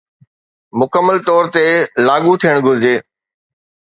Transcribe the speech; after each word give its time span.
مڪمل 0.79 1.17
طور 1.27 1.43
تي 1.53 1.65
لاڳو 2.07 2.33
ٿيڻ 2.41 2.55
گهرجي 2.65 2.95